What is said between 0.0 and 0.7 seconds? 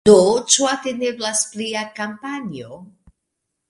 Do ĉu